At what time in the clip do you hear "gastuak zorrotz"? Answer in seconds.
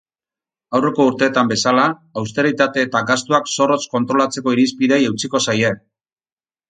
3.11-3.85